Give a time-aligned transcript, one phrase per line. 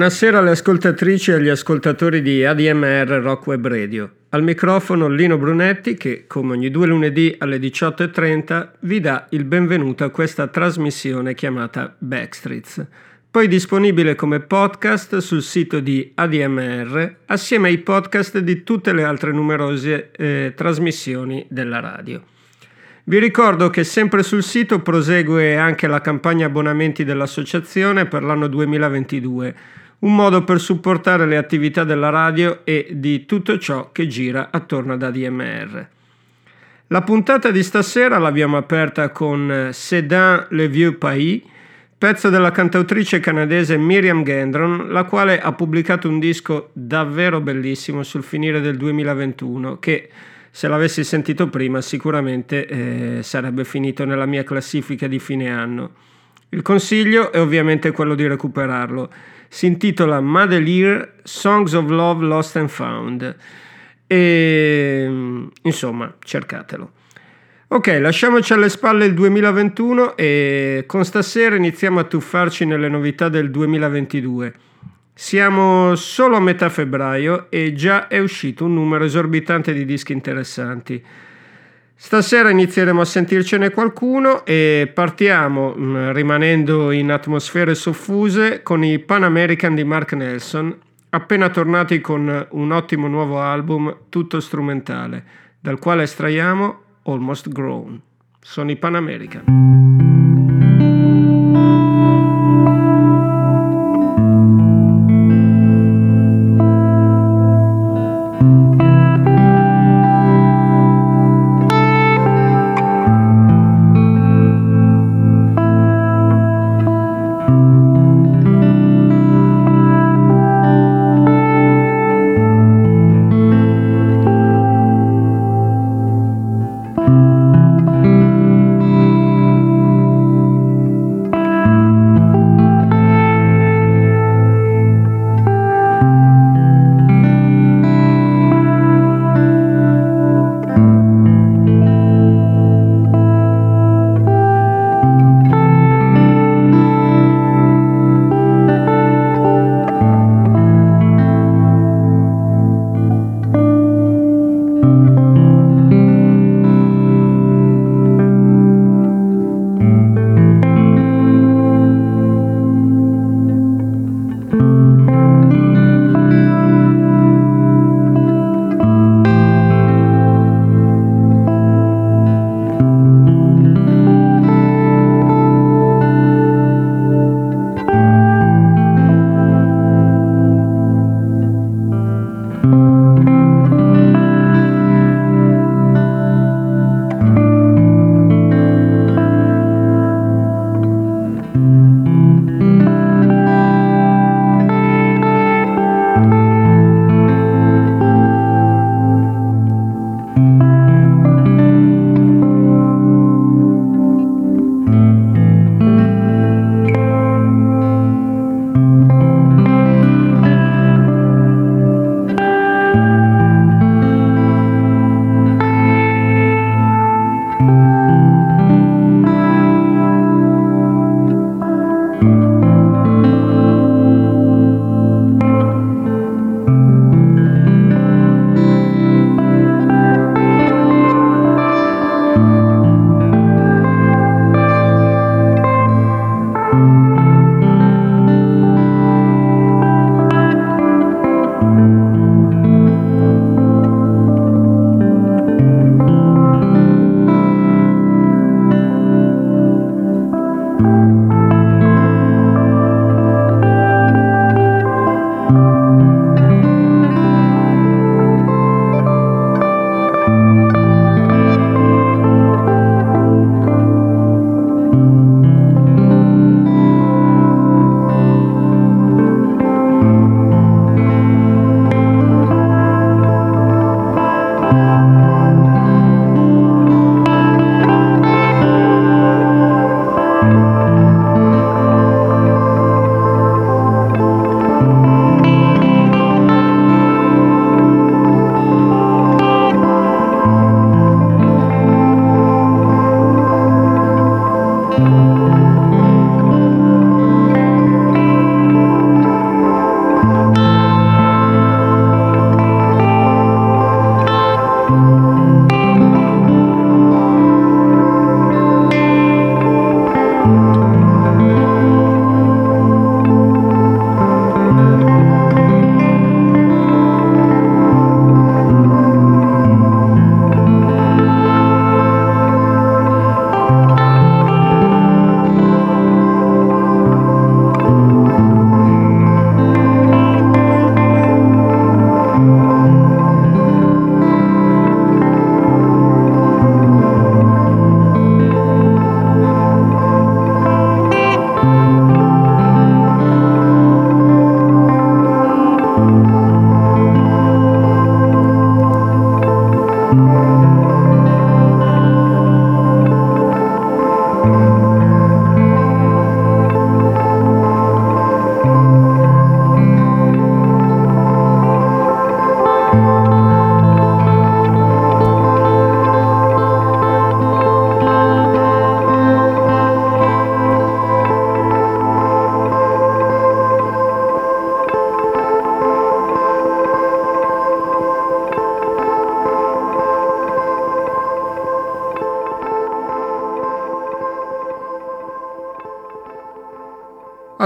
[0.00, 4.10] Buonasera alle ascoltatrici e agli ascoltatori di ADMR Rock Web Radio.
[4.30, 10.04] Al microfono Lino Brunetti che, come ogni due lunedì alle 18.30, vi dà il benvenuto
[10.04, 12.86] a questa trasmissione chiamata Backstreets.
[13.30, 19.32] poi disponibile come podcast sul sito di ADMR assieme ai podcast di tutte le altre
[19.32, 22.22] numerose eh, trasmissioni della radio.
[23.04, 29.54] Vi ricordo che sempre sul sito prosegue anche la campagna abbonamenti dell'associazione per l'anno 2022,
[30.00, 34.94] un modo per supportare le attività della radio e di tutto ciò che gira attorno
[34.94, 35.88] ad ADMR.
[36.88, 41.42] La puntata di stasera l'abbiamo aperta con Sedan Le Vieux Pays,
[41.96, 48.22] pezzo della cantautrice canadese Miriam Gendron, la quale ha pubblicato un disco davvero bellissimo sul
[48.22, 50.08] finire del 2021 che
[50.50, 55.90] se l'avessi sentito prima sicuramente eh, sarebbe finito nella mia classifica di fine anno.
[56.48, 59.10] Il consiglio è ovviamente quello di recuperarlo.
[59.52, 63.36] Si intitola Madeleine Songs of Love Lost and Found
[64.06, 65.10] e
[65.62, 66.92] insomma cercatelo.
[67.66, 73.50] Ok, lasciamoci alle spalle il 2021 e con stasera iniziamo a tuffarci nelle novità del
[73.50, 74.54] 2022.
[75.14, 81.04] Siamo solo a metà febbraio e già è uscito un numero esorbitante di dischi interessanti.
[82.02, 89.22] Stasera inizieremo a sentircene qualcuno e partiamo, mm, rimanendo in atmosfere soffuse, con i Pan
[89.22, 90.74] American di Mark Nelson,
[91.10, 95.24] appena tornati con un ottimo nuovo album tutto strumentale,
[95.60, 98.00] dal quale estraiamo Almost Grown.
[98.40, 99.79] Sono i Pan American.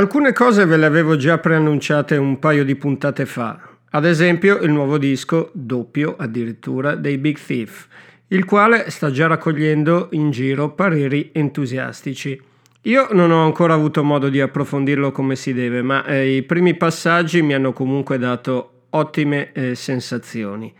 [0.04, 3.58] Alcune cose ve le avevo già preannunciate un paio di puntate fa,
[3.88, 7.88] ad esempio il nuovo disco, doppio addirittura, dei Big Thief,
[8.28, 12.38] il quale sta già raccogliendo in giro pareri entusiastici.
[12.82, 16.74] Io non ho ancora avuto modo di approfondirlo come si deve, ma eh, i primi
[16.76, 20.70] passaggi mi hanno comunque dato ottime eh, sensazioni.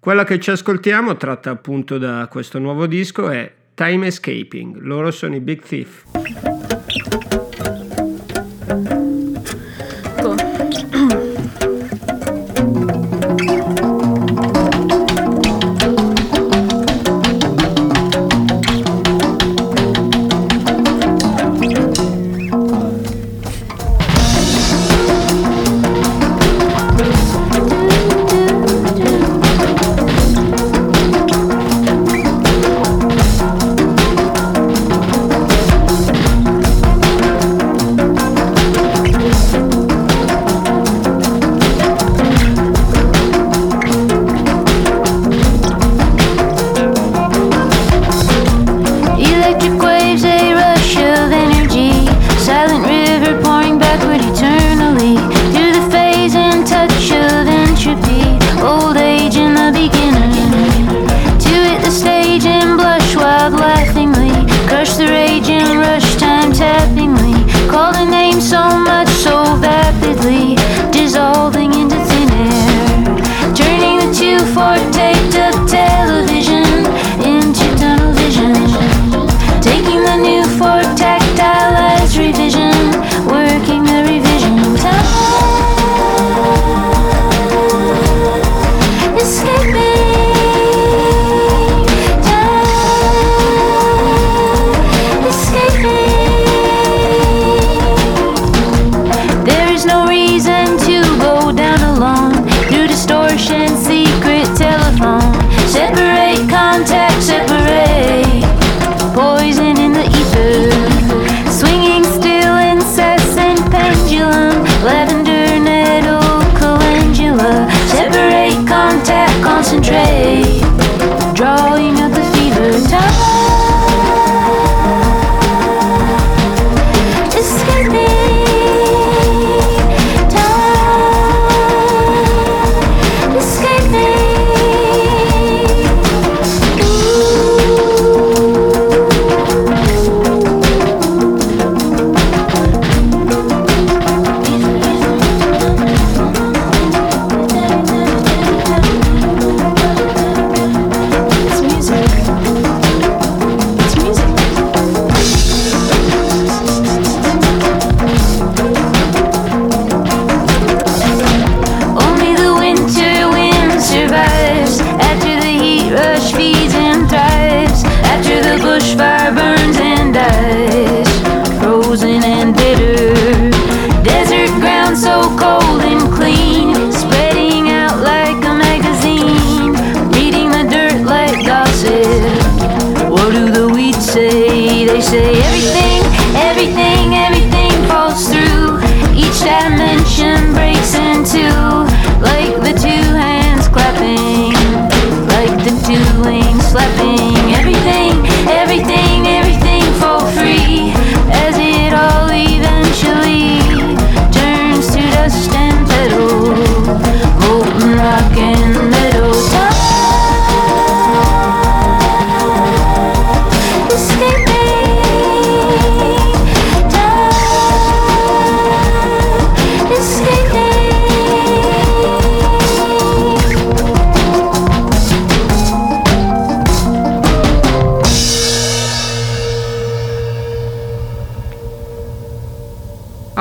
[0.00, 4.78] Quella che ci ascoltiamo, tratta appunto da questo nuovo disco, è Time Escaping.
[4.80, 7.43] Loro sono i Big Thief.
[8.66, 9.03] Thank you.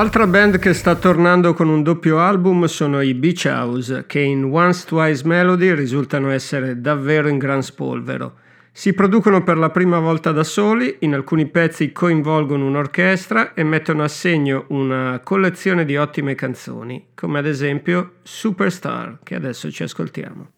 [0.04, 4.44] Altra band che sta tornando con un doppio album sono i Beach House, che in
[4.44, 8.34] Once Twice Melody risultano essere davvero in gran spolvero.
[8.74, 14.04] Si producono per la prima volta da soli, in alcuni pezzi coinvolgono un'orchestra e mettono
[14.04, 20.53] a segno una collezione di ottime canzoni, come ad esempio Superstar, che adesso ci ascoltiamo.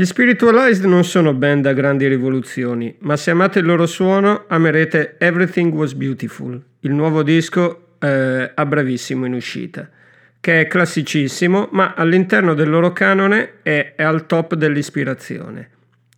[0.00, 5.16] Gli Spiritualized non sono band a grandi rivoluzioni, ma se amate il loro suono amerete
[5.18, 9.90] Everything Was Beautiful, il nuovo disco eh, a brevissimo in uscita,
[10.40, 15.68] che è classicissimo, ma all'interno del loro canone è, è al top dell'ispirazione.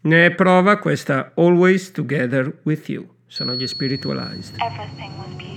[0.02, 4.54] Ne è prova questa Always Together With You, sono gli Spiritualized.
[4.60, 5.51] Everything was Dopo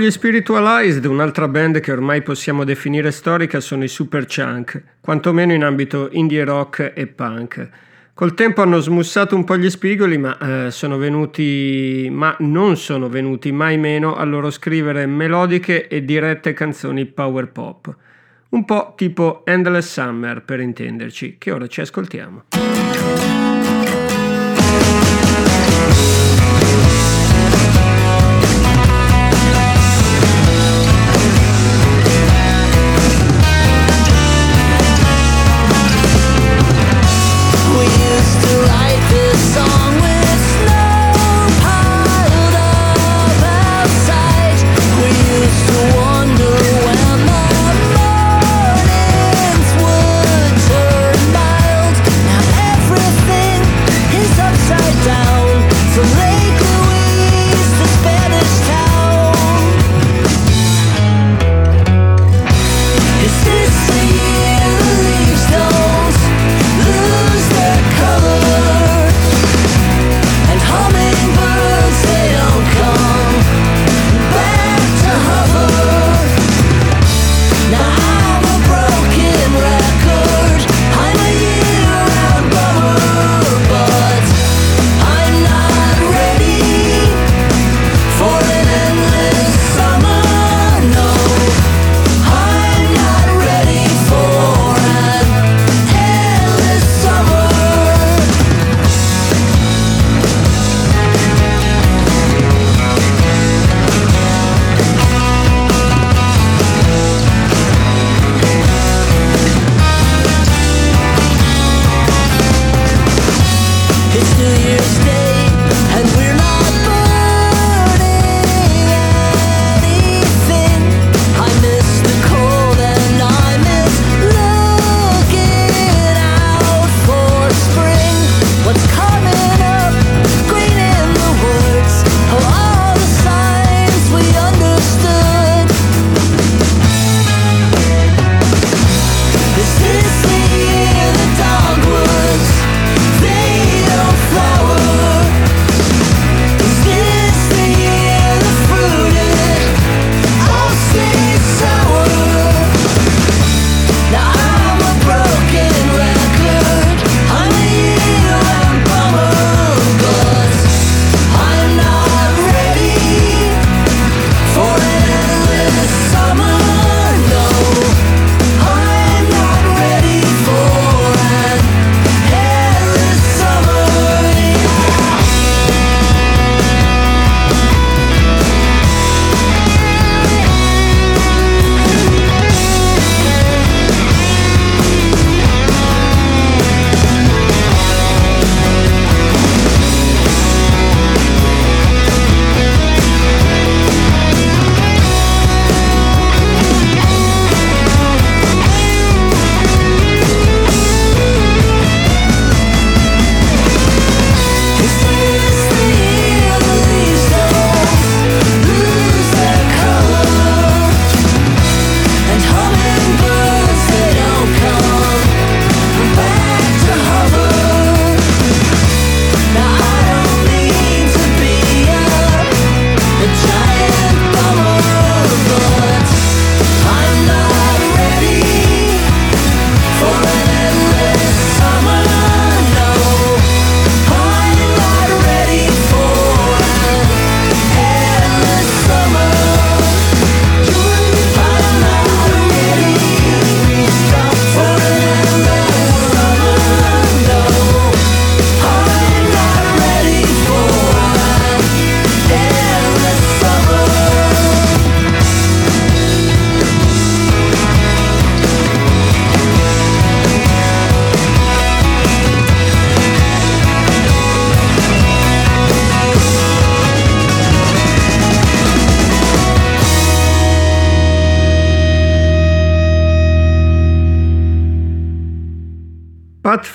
[0.00, 6.08] gli Spiritualized, un'altra band che ormai possiamo definire storica sono i Superchunk, quantomeno in ambito
[6.12, 7.68] indie rock e punk.
[8.14, 13.10] Col tempo hanno smussato un po' gli spigoli, ma eh, sono venuti, ma non sono
[13.10, 17.94] venuti mai meno a loro scrivere melodiche e dirette canzoni power pop.
[18.50, 22.44] Un po' tipo Endless Summer, per intenderci, che ora ci ascoltiamo.
[45.40, 45.99] used to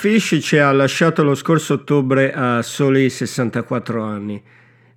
[0.06, 4.40] Fish ci ha lasciato lo scorso ottobre a soli 64 anni.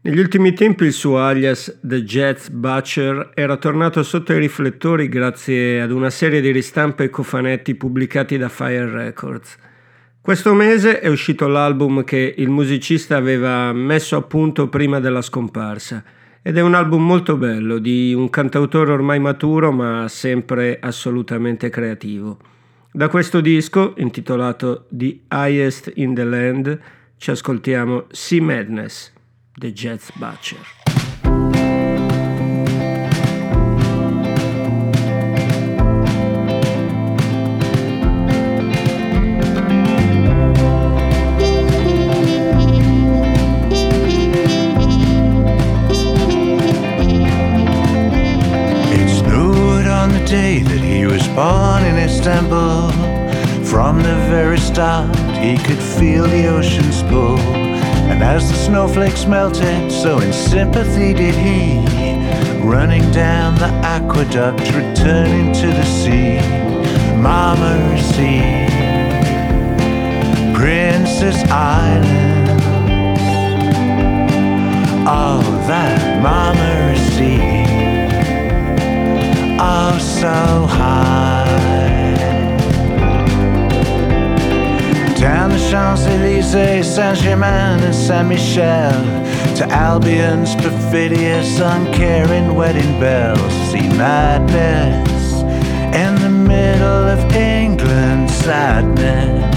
[0.03, 5.81] Negli ultimi tempi il suo alias The Jazz Butcher era tornato sotto i riflettori grazie
[5.81, 9.57] ad una serie di ristampe e cofanetti pubblicati da Fire Records.
[10.21, 16.05] Questo mese è uscito l'album che il musicista aveva messo a punto prima della scomparsa
[16.43, 22.57] ed è un album molto bello di un cantautore ormai maturo ma sempre assolutamente creativo.
[22.91, 26.81] Da questo disco, intitolato The Highest in the Land,
[27.19, 29.13] ci ascoltiamo Sea Madness,
[29.55, 30.79] The Jazz Butcher.
[51.35, 52.91] Born in Istanbul.
[53.65, 57.39] From the very start, he could feel the ocean's pull.
[58.11, 61.81] And as the snowflakes melted, so in sympathy did he.
[62.63, 66.39] Running down the aqueduct, returning to the sea.
[67.19, 68.41] Marmarisy,
[70.55, 72.61] Princess Island.
[75.07, 77.58] Oh, that Marmarisy
[79.59, 81.45] oh so high.
[85.19, 88.93] Down the Champs Elysees, Saint Germain, and Saint Michel,
[89.57, 93.53] to Albion's perfidious, uncaring wedding bells.
[93.71, 95.43] See madness
[95.95, 99.57] in the middle of England, sadness.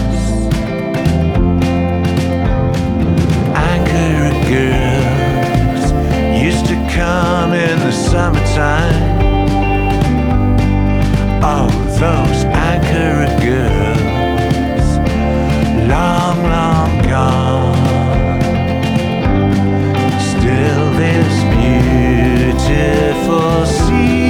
[3.53, 5.91] Ankara girls
[6.41, 9.10] used to come in the summertime
[11.43, 11.67] Oh,
[11.99, 14.87] those Ankara girls,
[15.89, 18.41] long, long gone.
[20.19, 21.33] Still, this
[22.61, 24.20] beautiful sea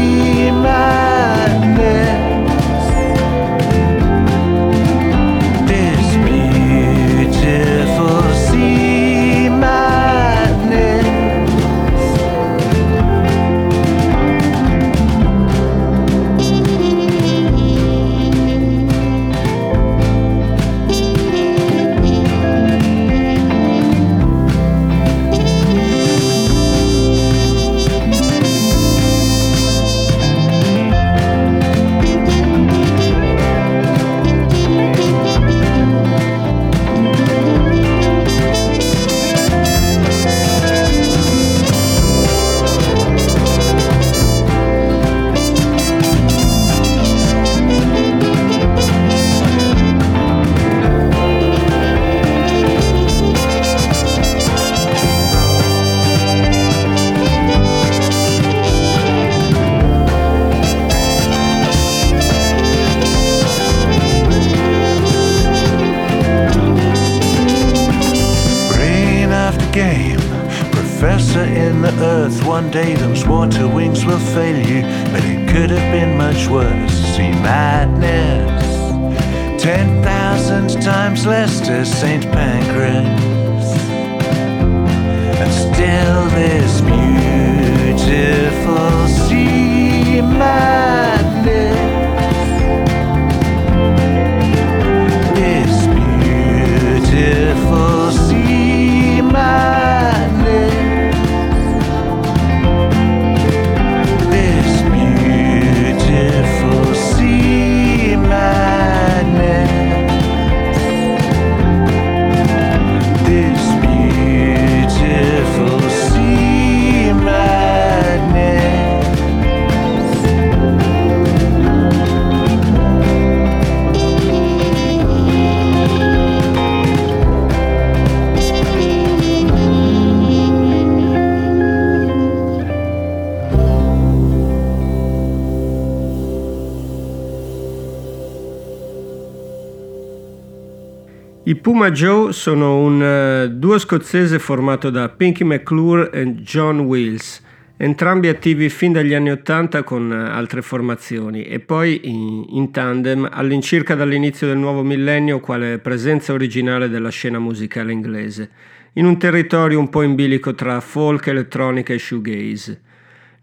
[141.92, 147.42] Joe sono un uh, duo scozzese formato da Pinky McClure e John Wills,
[147.78, 153.28] entrambi attivi fin dagli anni Ottanta con uh, altre formazioni e poi in, in, tandem
[153.32, 158.50] all'incirca dall'inizio del nuovo millennio quale presenza originale della scena musicale inglese,
[158.94, 162.82] in un territorio un po' in bilico tra folk, elettronica e shoegaze.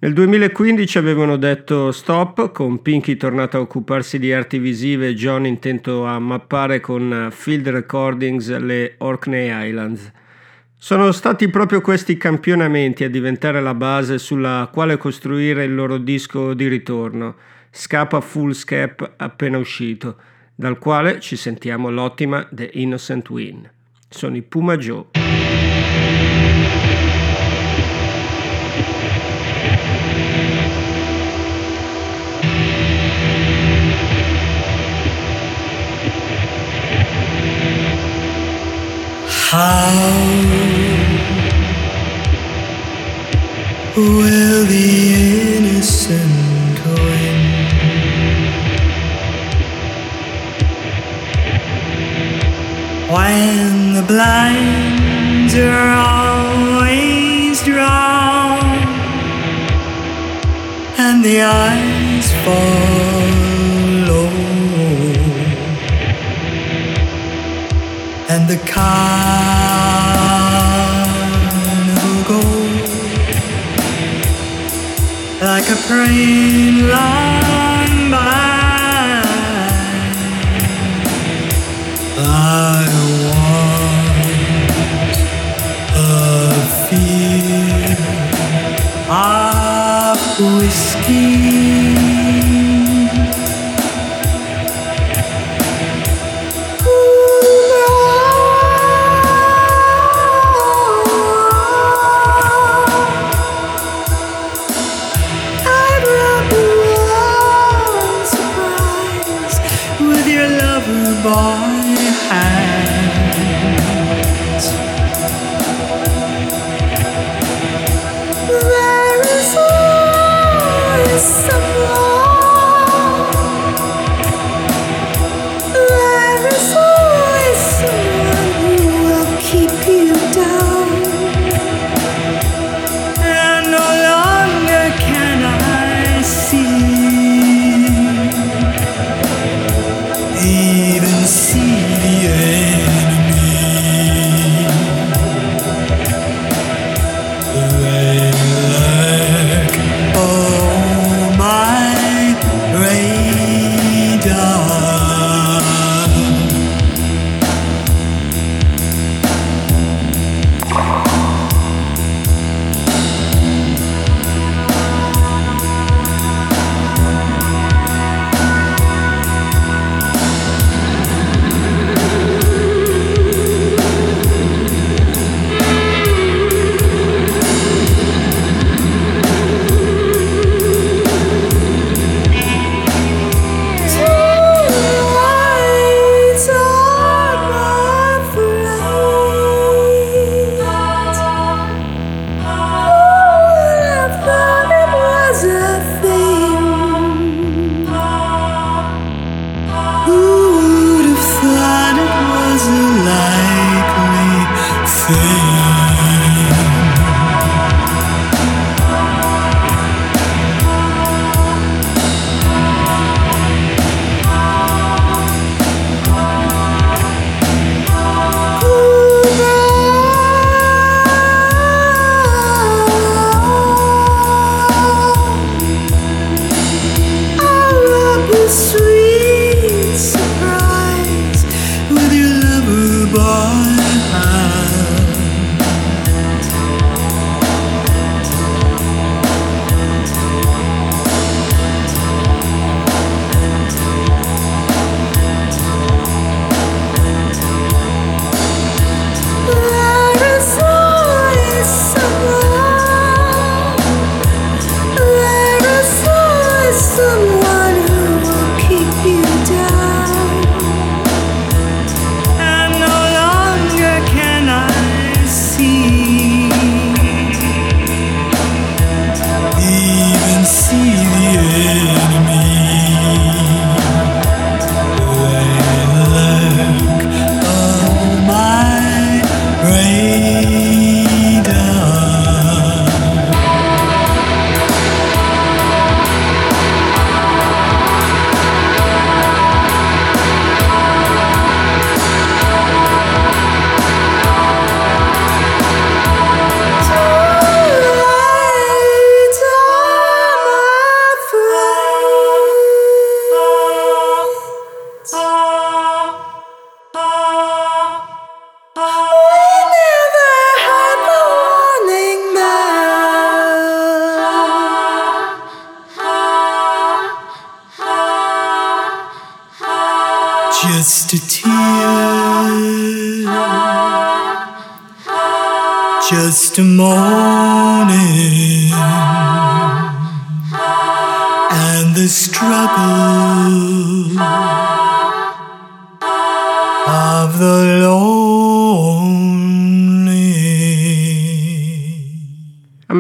[0.00, 5.44] Nel 2015 avevano detto stop, con Pinky tornato a occuparsi di arti visive e John
[5.44, 10.12] intento a mappare con field recordings le Orkney Islands.
[10.76, 16.54] Sono stati proprio questi campionamenti a diventare la base sulla quale costruire il loro disco
[16.54, 17.34] di ritorno,
[17.68, 20.16] Scapa Full Scap appena uscito,
[20.54, 23.68] dal quale ci sentiamo l'ottima The Innocent Win.
[24.08, 25.06] Sono i Puma Joe.
[39.58, 39.90] How
[43.96, 44.90] will the
[45.56, 47.40] innocent win?
[53.14, 58.62] When the blinds are always drawn
[60.98, 63.27] and the eyes fall.
[68.28, 68.88] and the carnival
[72.28, 72.90] goes
[75.40, 77.67] like a praying light.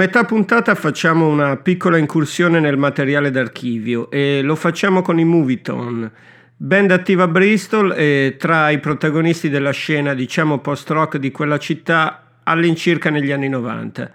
[0.08, 6.10] Metà puntata facciamo una piccola incursione nel materiale d'archivio e lo facciamo con i Movietone,
[6.56, 12.38] band attiva a Bristol e tra i protagonisti della scena diciamo post-rock di quella città
[12.42, 14.10] all'incirca negli anni 90.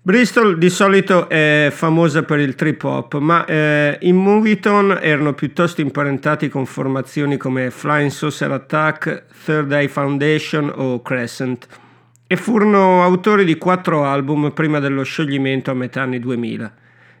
[0.00, 5.82] Bristol di solito è famosa per il trip hop, ma eh, i Movietone erano piuttosto
[5.82, 11.84] imparentati con formazioni come Flying Saucer Attack, Third Eye Foundation o Crescent
[12.26, 16.74] e furono autori di quattro album prima dello scioglimento a metà anni 2000.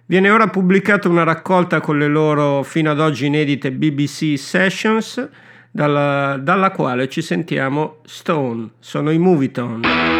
[0.06, 5.28] Viene ora pubblicata una raccolta con le loro fino ad oggi inedite BBC Sessions,
[5.70, 10.15] dalla, dalla quale ci sentiamo Stone, sono i Movietone.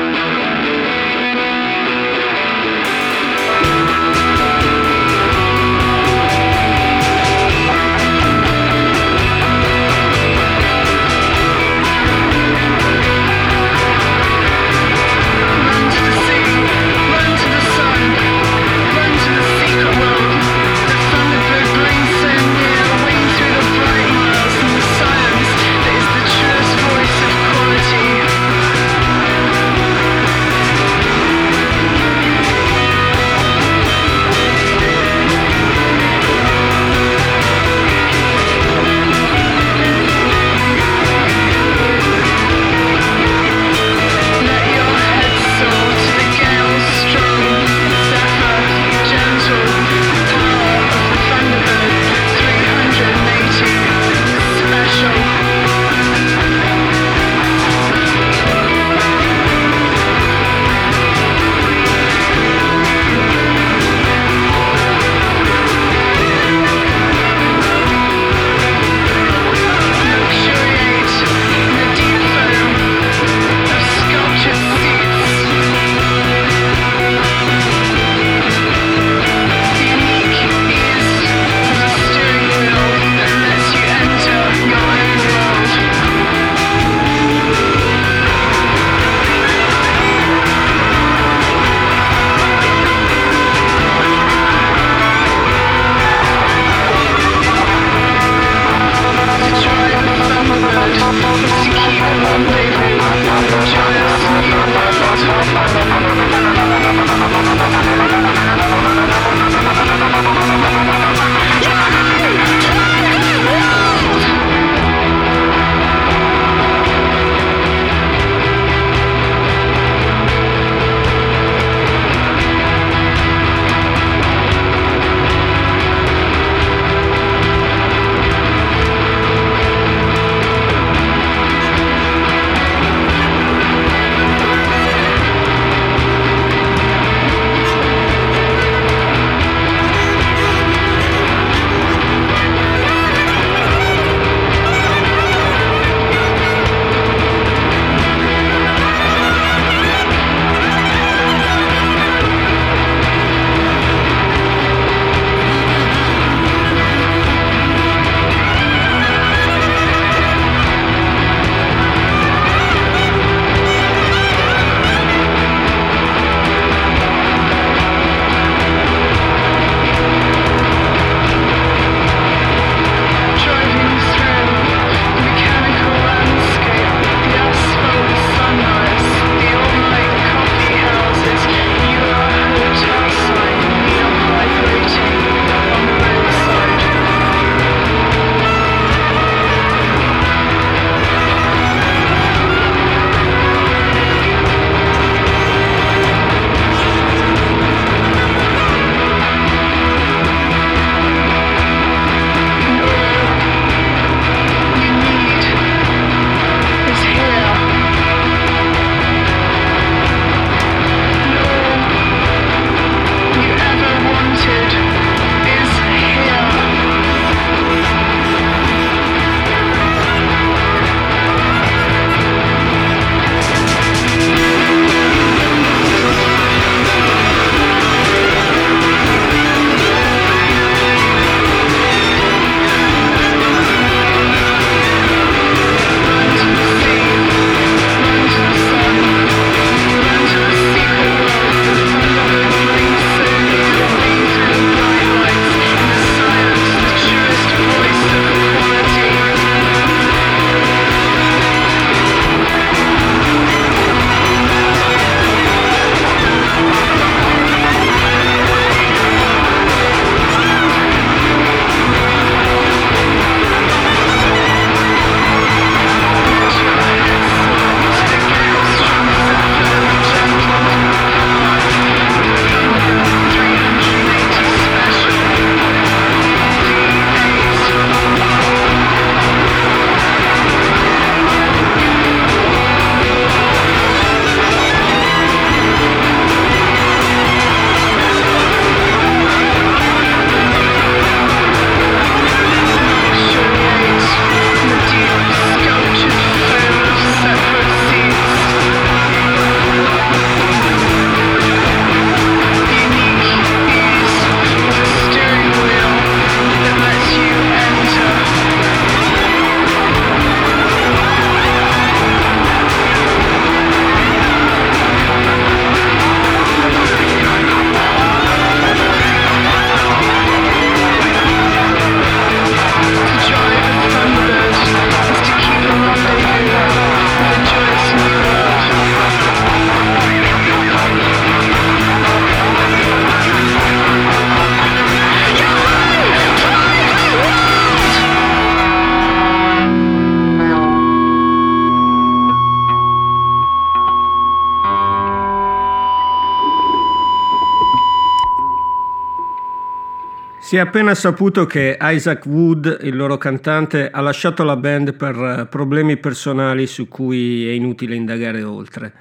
[350.57, 355.47] È appena saputo che Isaac Wood, il loro cantante, ha lasciato la band per eh,
[355.51, 358.93] problemi personali su cui è inutile indagare oltre.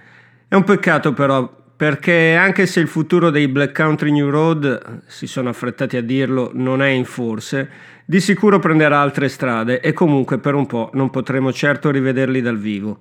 [0.50, 5.28] È un peccato però, perché anche se il futuro dei Black Country New Road, si
[5.28, 7.70] sono affrettati a dirlo, non è in forse,
[8.04, 12.58] di sicuro prenderà altre strade e comunque per un po' non potremo certo rivederli dal
[12.58, 13.00] vivo.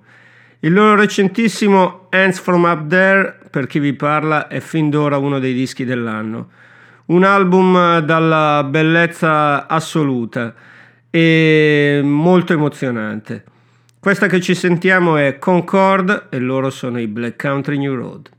[0.59, 5.39] Il loro recentissimo Hands From Up There, per chi vi parla, è fin d'ora uno
[5.39, 6.63] dei dischi dell'anno.
[7.07, 10.53] Un album dalla bellezza assoluta
[11.11, 13.43] e molto emozionante.
[13.99, 18.34] Questa che ci sentiamo è Concord e loro sono i Black Country New Road.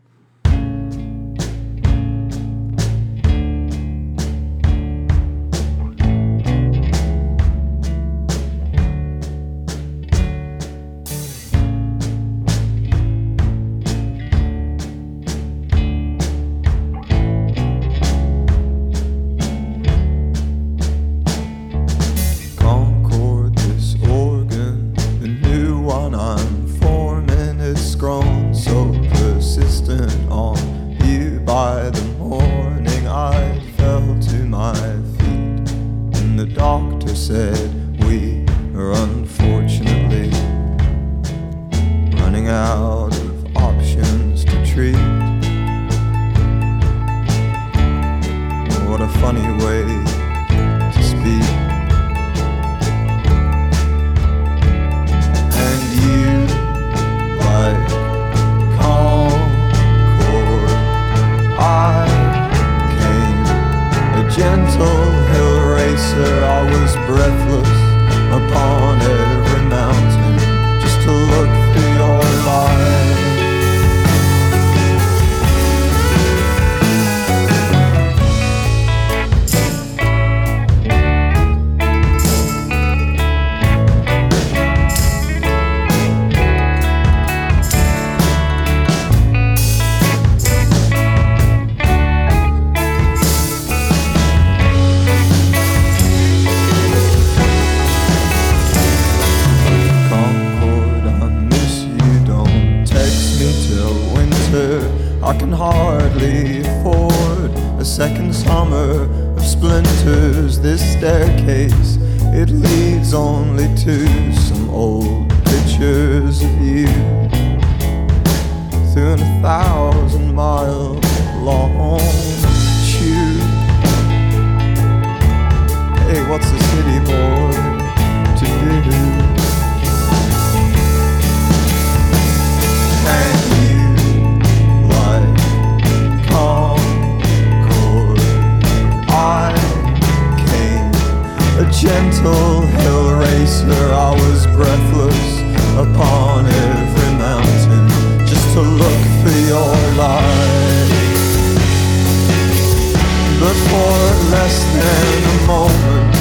[153.47, 153.97] but for
[154.32, 156.14] less than a moment.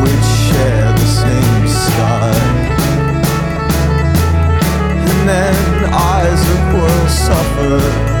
[0.00, 2.32] We'd share the same sky.
[5.10, 8.15] And then Isaac will suffer.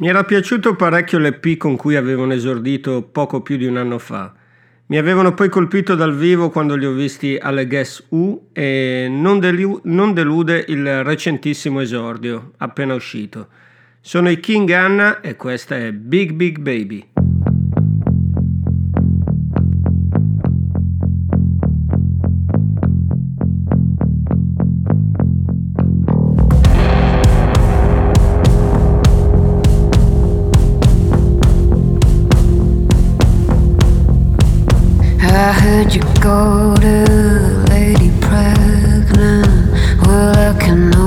[0.00, 4.32] Mi era piaciuto parecchio l'EP con cui avevano esordito poco più di un anno fa.
[4.86, 9.38] Mi avevano poi colpito dal vivo quando li ho visti alle Guess U e non,
[9.40, 13.48] delu- non delude il recentissimo esordio, appena uscito.
[14.00, 17.09] Sono i King Anna e questa è Big Big Baby.
[35.80, 39.72] I heard you go to Lady Pregnant.
[40.02, 40.99] Well, I can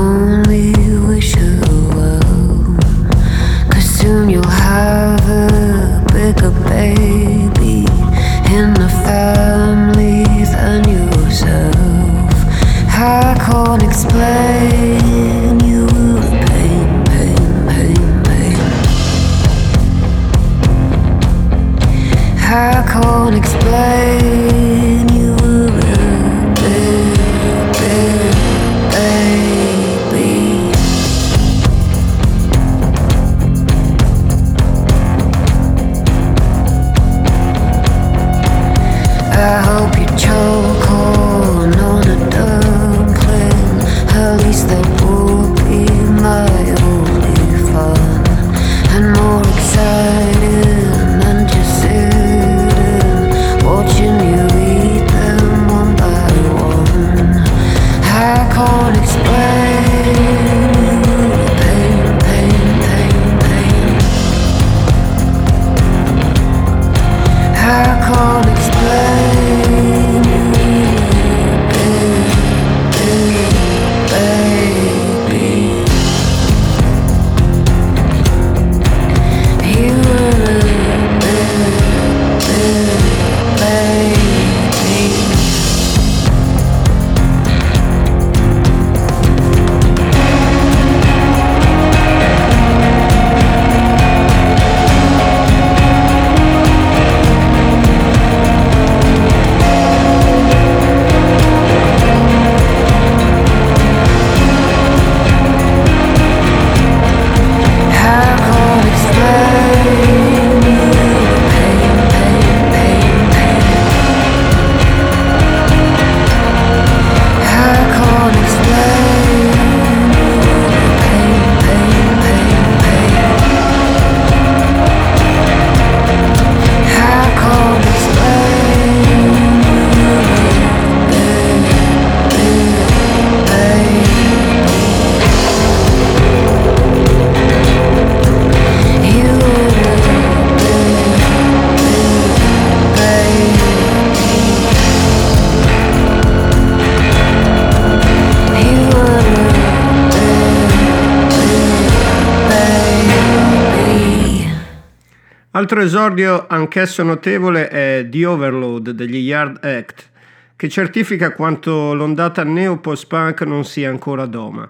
[155.64, 160.10] Altro esordio anch'esso notevole è The Overload degli Yard Act,
[160.58, 164.70] che certifica quanto l'ondata neo-post-punk non sia ancora doma.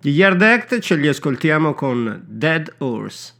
[0.00, 3.34] Gli Yard Act ce li ascoltiamo con Dead Horse.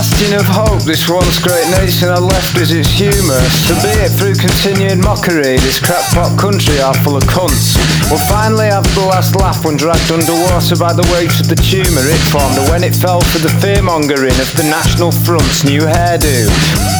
[0.00, 3.42] Bastion of hope, this once great nation had left as its humour.
[3.68, 7.76] So be it through continued mockery, this crackpot country are full of cunts.
[8.08, 12.00] Will finally have the last laugh when dragged underwater by the weight of the tumour
[12.00, 16.99] it formed, or when it fell for the fearmongering of the National Front's new hairdo.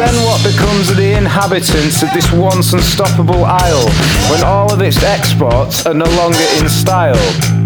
[0.00, 3.86] Then what becomes of the inhabitants of this once unstoppable isle
[4.30, 7.59] when all of its exports are no longer in style?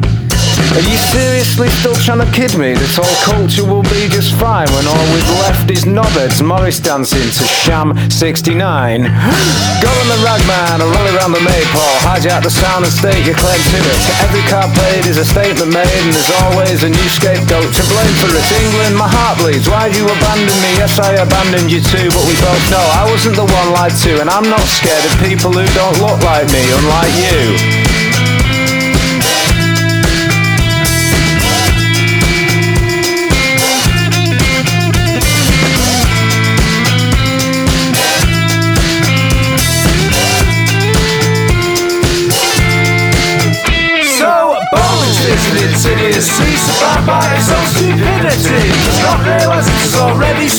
[0.54, 4.70] Are you seriously still trying to kid me that all culture will be just fine
[4.70, 8.54] when all we've left is knobheads Morris dancing to Sham 69?
[8.54, 13.38] Go on the ragman or roll around the maypole, hijack the sound and state your
[13.38, 13.98] claim to it.
[14.22, 18.14] Every card played is a statement made and there's always a new scapegoat to blame
[18.22, 18.46] for it.
[18.54, 19.66] England, my heart bleeds.
[19.66, 20.70] Why'd you abandon me?
[20.78, 24.22] Yes, I abandoned you too, but we both know I wasn't the one lied to
[24.22, 27.83] and I'm not scared of people who don't look like me, unlike you.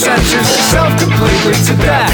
[0.06, 2.14] Sentenced itself completely to death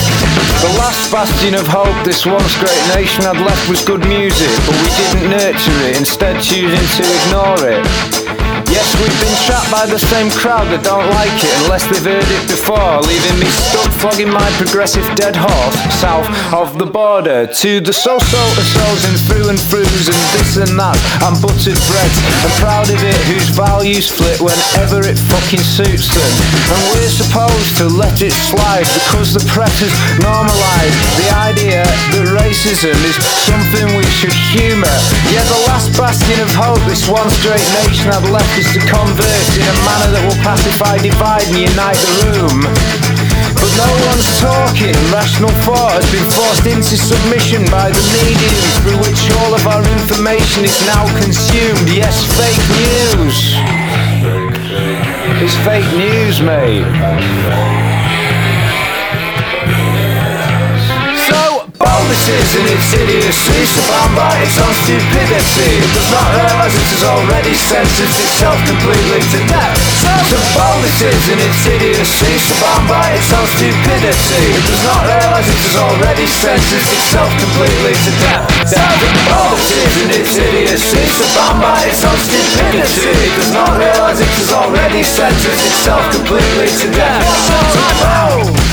[0.61, 4.79] The last bastion of hope this once great nation had left was good music But
[4.79, 8.20] we didn't nurture it, instead choosing to ignore it
[8.71, 12.23] Yes, we've been trapped by the same crowd that don't like it unless they've heard
[12.23, 17.83] it before, leaving me stuck flogging my progressive dead horse south of the border to
[17.83, 18.41] the so-so
[18.73, 20.95] so's and through and throughs and this and that
[21.27, 26.31] and buttered breads and proud of it whose values flit whenever it fucking suits them.
[26.71, 29.93] And we're supposed to let it slide because the press has
[30.23, 31.83] normalised the idea
[32.15, 34.97] that racism is something we should humour.
[35.29, 39.65] Yeah, the last bastion of hope this once great nation had left to converse in
[39.65, 42.57] a manner that will pacify, divide and unite the room.
[43.57, 44.93] But no one's talking.
[45.09, 49.81] Rational thought has been forced into submission by the medium through which all of our
[49.97, 51.89] information is now consumed.
[51.89, 53.57] Yes, fake news.
[55.41, 57.90] It's fake news, mate.
[61.91, 65.83] Bonuses and its idiocy, surrounded by its own stupidity.
[65.83, 69.75] It does not realise it has already sentenced itself completely to death.
[69.99, 74.43] So, bonuses and its idiocy, surrounded by its own stupidity.
[74.55, 78.47] It does not realise it has already sentenced itself completely to death.
[78.71, 78.79] So,
[79.27, 83.11] bonuses and its idiocy, surrounded by its own stupidity.
[83.19, 87.19] It does not realise it has already sentenced itself completely to death.
[87.99, 88.70] So,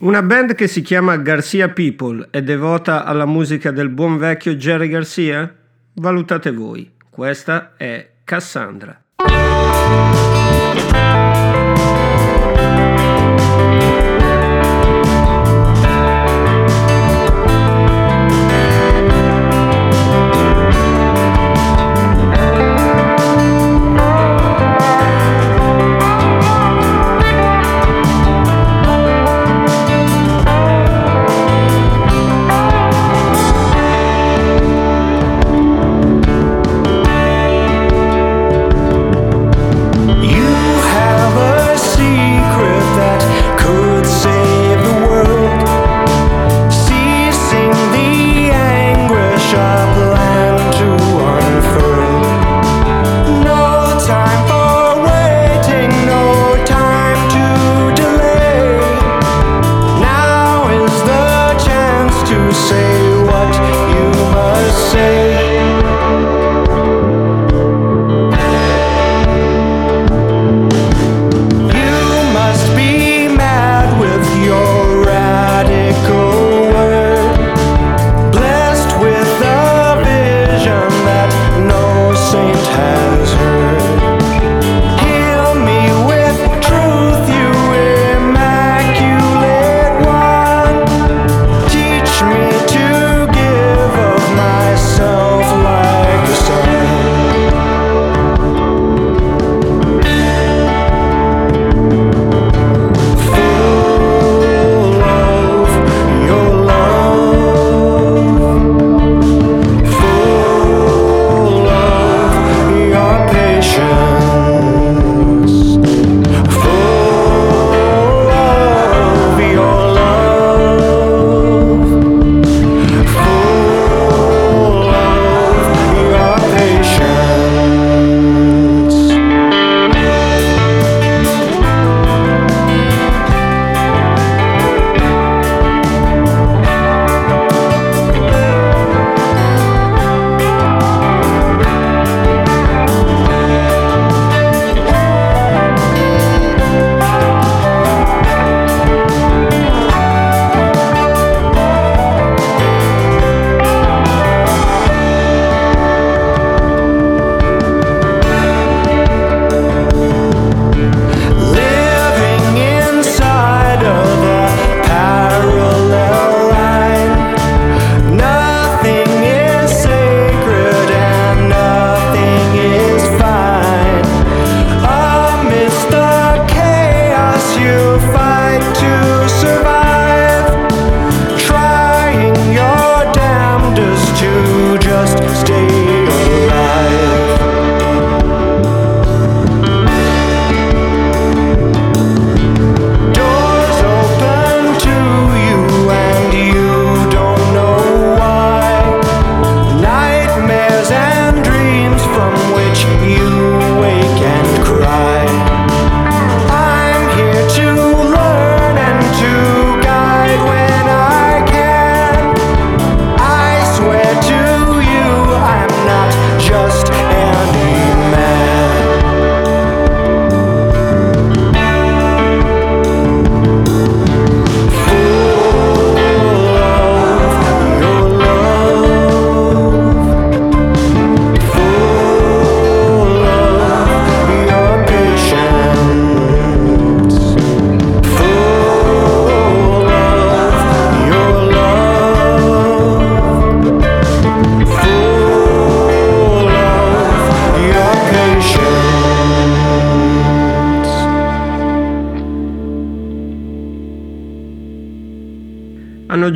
[0.00, 4.88] Una band che si chiama Garcia People è devota alla musica del buon vecchio Jerry
[4.88, 5.54] Garcia?
[5.92, 6.90] Valutate voi.
[7.10, 8.98] Questa è Cassandra.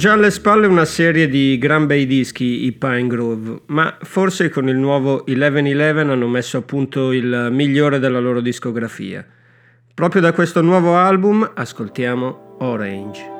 [0.04, 4.68] Già alle spalle una serie di gran bei dischi, i Pine Grove, ma forse con
[4.68, 9.26] il nuovo 1111 hanno messo a punto il migliore della loro discografia.
[9.94, 13.33] Proprio da questo nuovo album ascoltiamo Orange.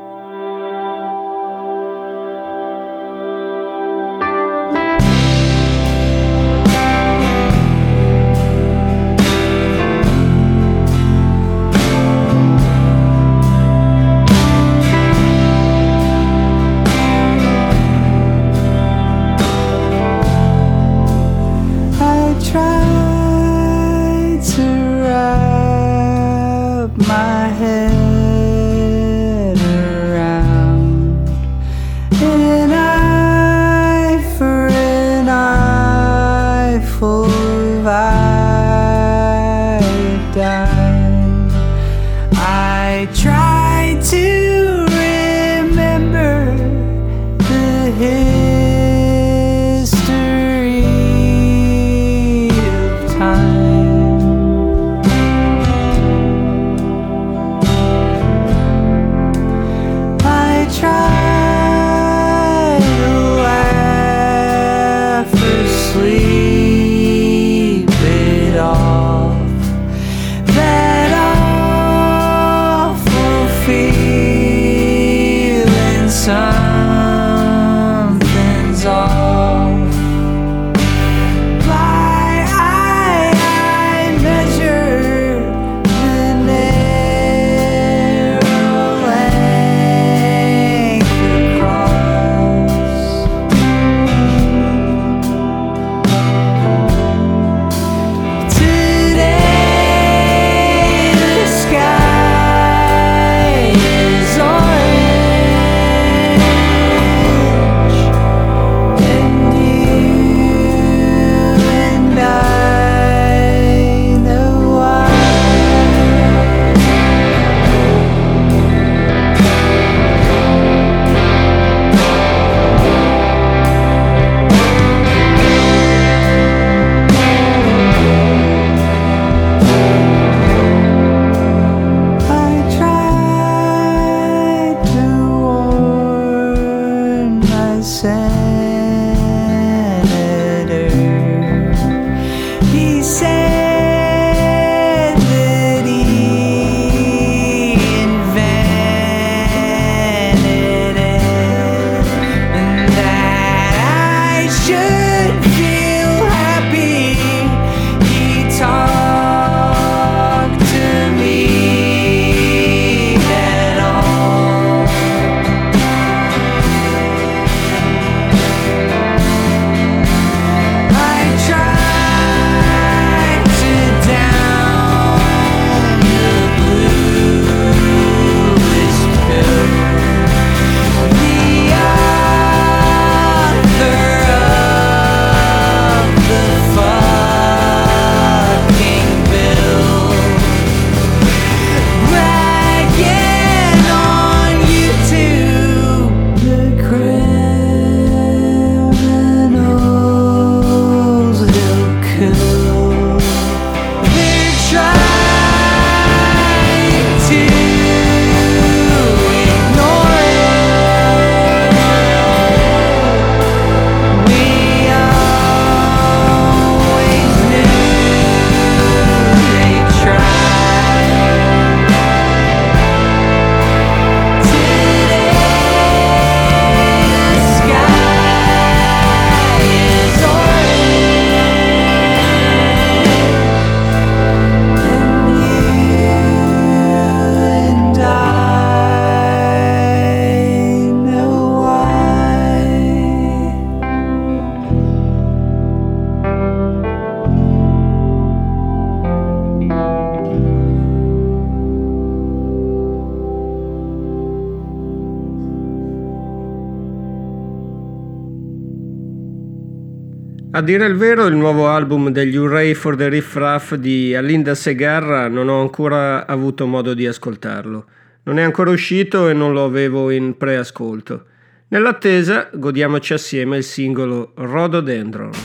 [260.64, 265.28] Dire il vero, il nuovo album degli Hooray for the Riff Raff di Alinda Segarra
[265.28, 267.84] non ho ancora avuto modo di ascoltarlo.
[268.24, 271.26] Non è ancora uscito e non lo avevo in preascolto.
[271.68, 275.43] Nell'attesa, godiamoci assieme il singolo Rhododendron.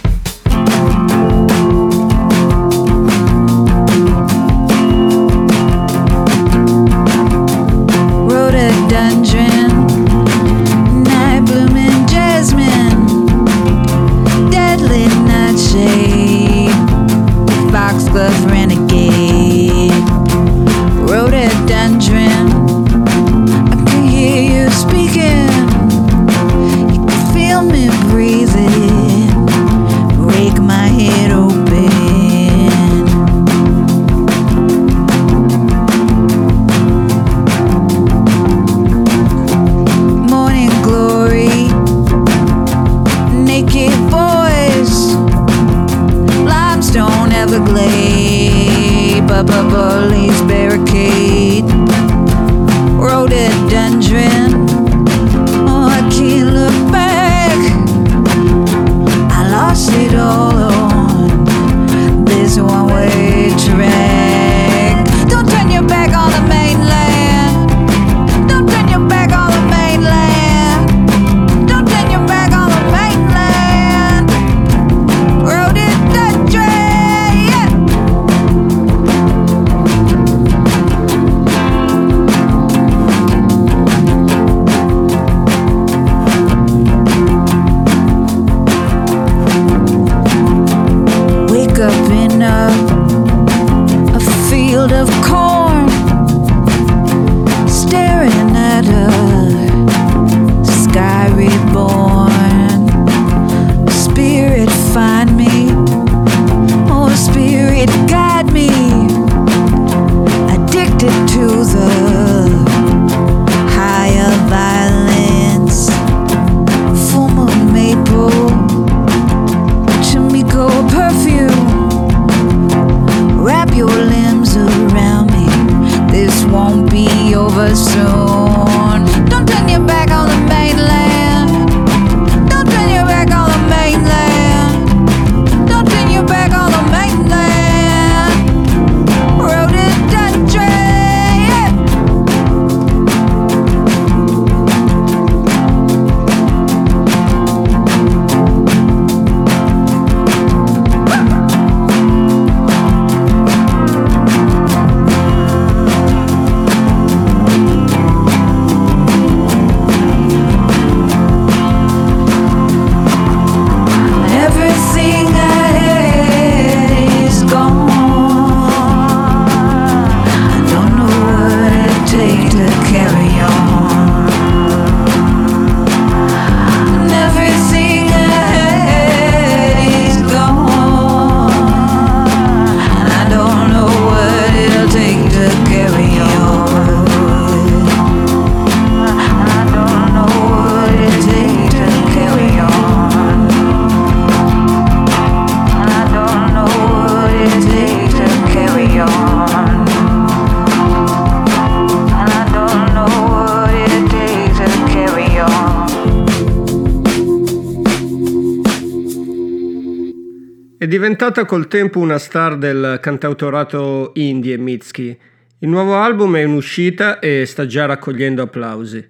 [211.50, 215.18] col tempo una star del cantautorato indie Mitski.
[215.58, 219.04] Il nuovo album è in uscita e sta già raccogliendo applausi.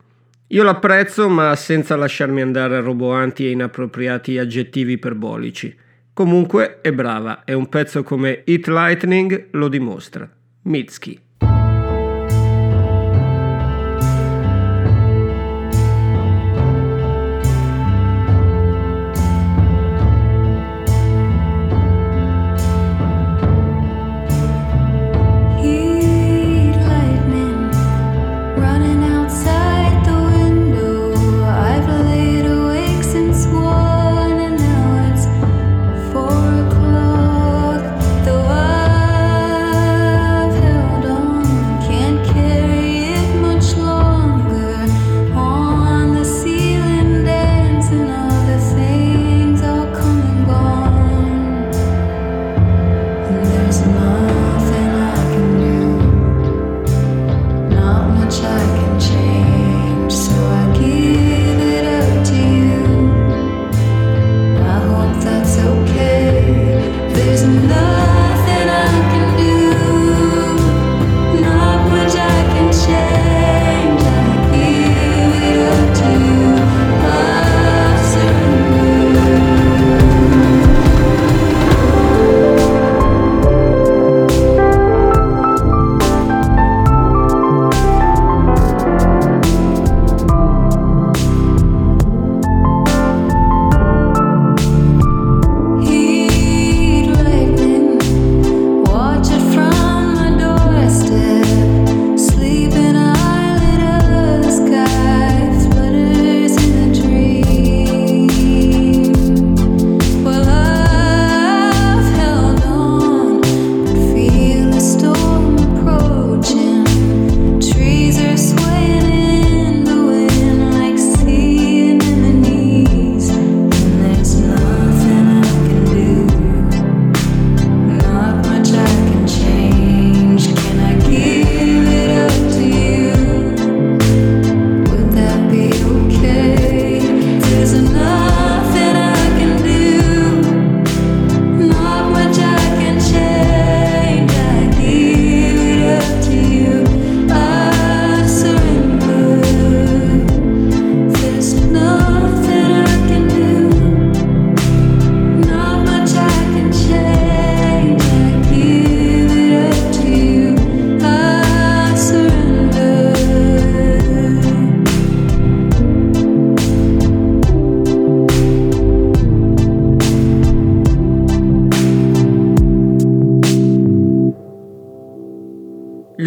[0.48, 5.76] Io l'apprezzo, ma senza lasciarmi andare a roboanti e inappropriati aggettivi iperbolici.
[6.14, 10.32] Comunque è brava e un pezzo come Hit Lightning lo dimostra.
[10.62, 11.20] Mitski.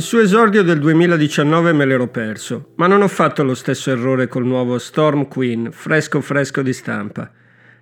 [0.02, 4.26] Il suo esordio del 2019 me l'ero perso, ma non ho fatto lo stesso errore
[4.26, 7.30] col nuovo Storm Queen, fresco fresco di stampa.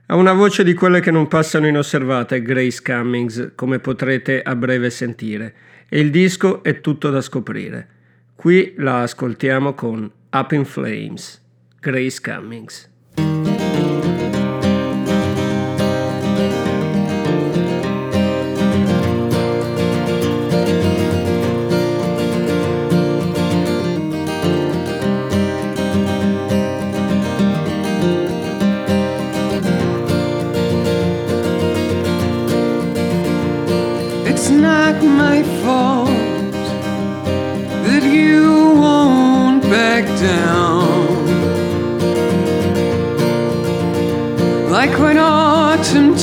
[0.04, 4.90] Ha una voce di quelle che non passano inosservate, Grace Cummings, come potrete a breve
[4.90, 5.54] sentire,
[5.88, 7.88] e il disco è tutto da scoprire.
[8.34, 11.42] Qui la ascoltiamo con Up in Flames,
[11.80, 12.86] Grace Cummings.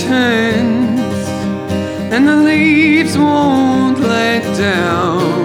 [0.08, 1.00] Autumn
[2.14, 5.36] and the leaves won't let down.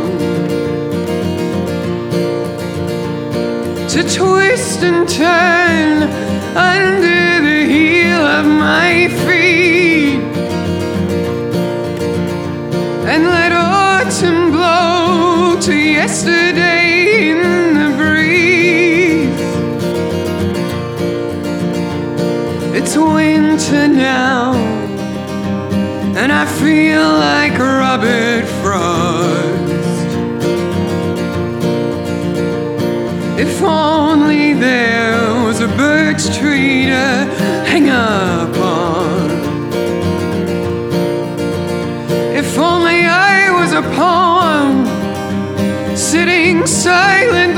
[3.89, 6.02] To twist and turn
[6.56, 10.20] under the heel of my feet
[13.10, 18.62] and let autumn blow to yesterday in the breeze.
[22.74, 24.52] It's winter now,
[26.34, 29.52] I feel like Robert Frost.
[33.38, 37.06] If only there was a birch tree to
[37.70, 39.30] hang upon.
[42.34, 44.86] If only I was a poem
[45.94, 47.52] sitting silently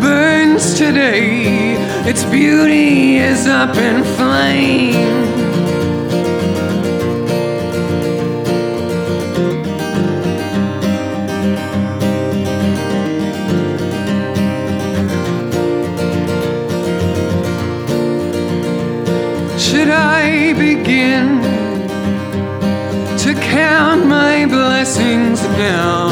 [0.00, 1.76] Burns today,
[2.08, 5.24] its beauty is up in flame.
[19.58, 21.42] Should I begin
[23.18, 26.03] to count my blessings now?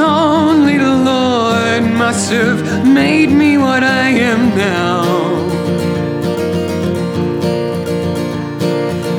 [0.00, 5.04] Only the Lord must have made me what I am now.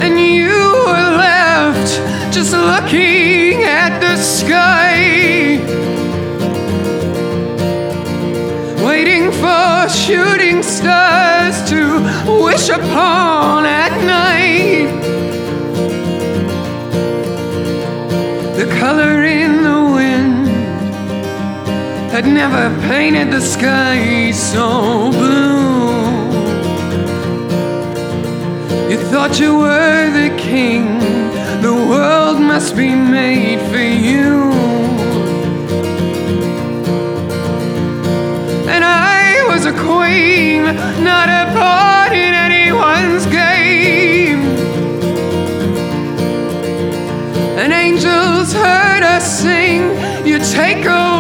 [0.02, 1.90] And you were left
[2.34, 5.32] just looking at the sky.
[8.84, 11.80] waiting for shooting stars to
[12.44, 13.66] wish upon
[22.24, 26.02] had never painted the sky so blue.
[28.92, 31.00] You thought you were the king,
[31.62, 34.52] the world must be made for you.
[38.74, 40.64] and I was a queen,
[41.04, 44.44] not a pawn in anyone's game.
[47.60, 49.82] And angels heard us sing,
[50.26, 51.11] You take away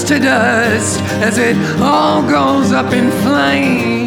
[0.00, 3.99] dust to dust as it all goes up in flames.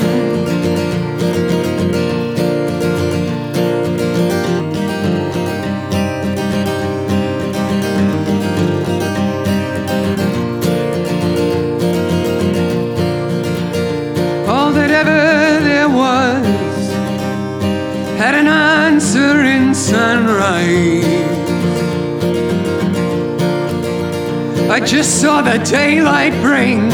[24.85, 26.89] Just saw the daylight bring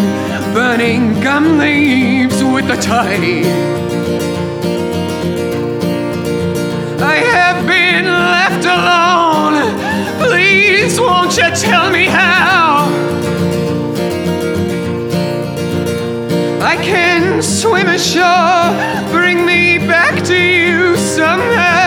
[0.53, 3.45] burning gum leaves with the tide.
[7.01, 9.57] I have been left alone.
[10.19, 12.87] Please, won't you tell me how?
[16.61, 18.69] I can swim ashore,
[19.11, 21.79] bring me back to you somehow.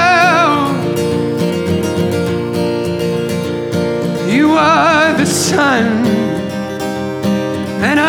[4.28, 5.91] You are the sun,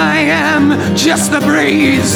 [0.06, 2.14] I am just the breeze.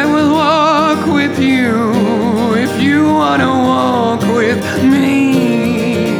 [0.00, 6.10] I will walk with you if you want to walk with me.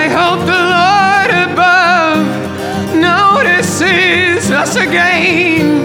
[0.00, 2.24] I hope the Lord above
[2.96, 5.77] notices us again.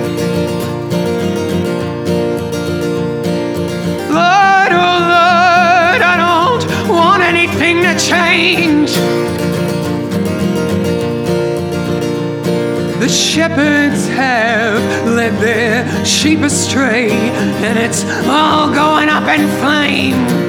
[13.14, 20.42] Shepherds have led their sheep astray, and it's all going up in flame.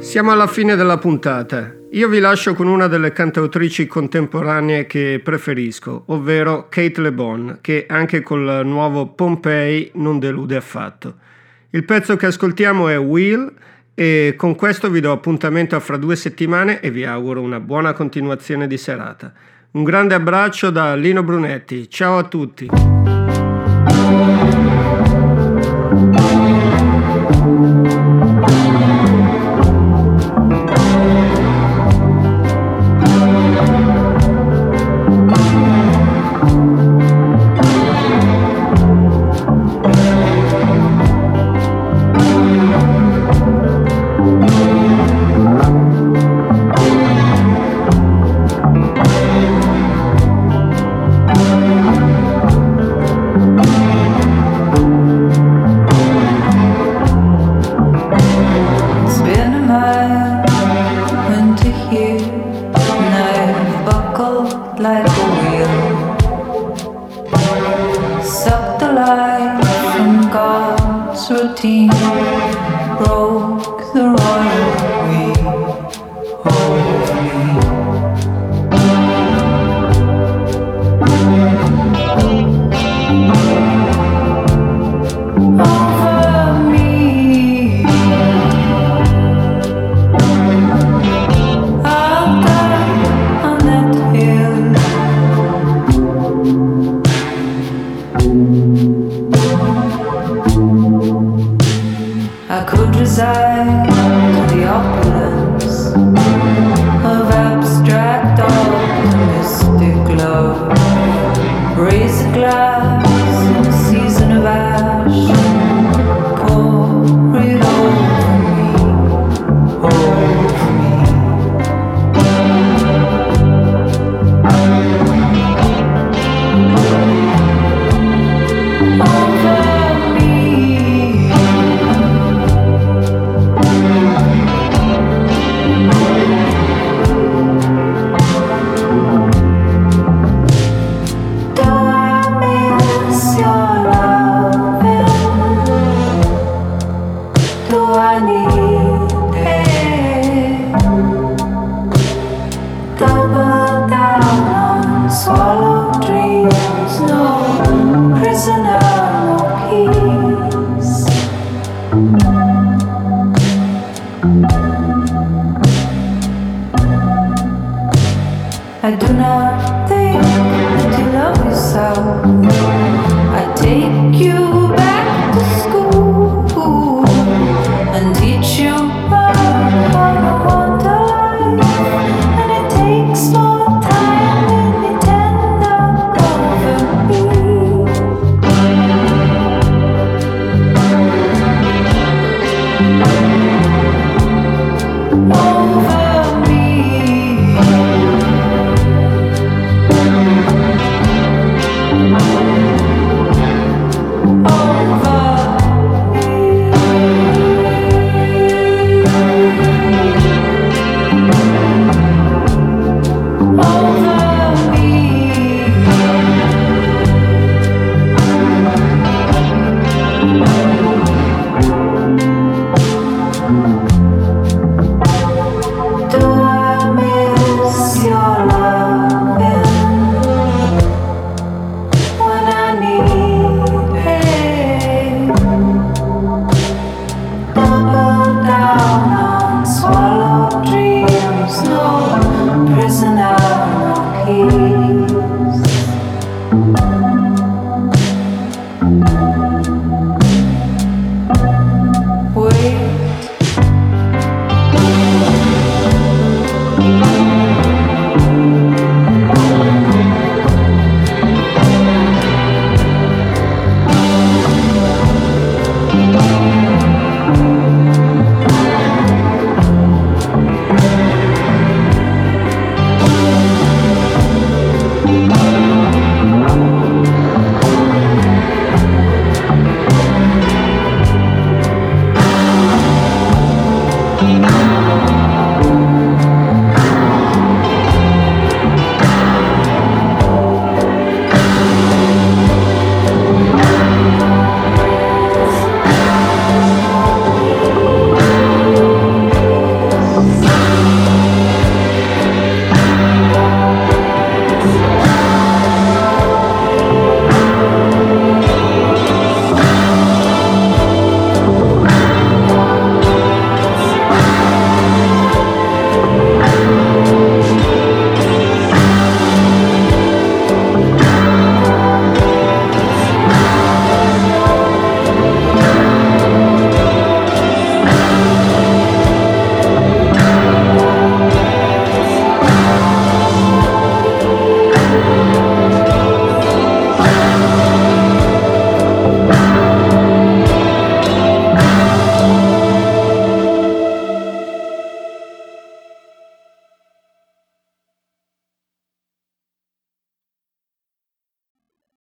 [0.00, 1.74] Siamo alla fine della puntata.
[1.92, 7.84] Io vi lascio con una delle cantautrici contemporanee che preferisco, ovvero Kate Le Bon, che
[7.88, 11.14] anche col nuovo Pompei non delude affatto.
[11.70, 13.52] Il pezzo che ascoltiamo è Will
[13.94, 17.92] e con questo vi do appuntamento a fra due settimane e vi auguro una buona
[17.92, 19.32] continuazione di serata.
[19.72, 22.68] Un grande abbraccio da Lino Brunetti, ciao a tutti!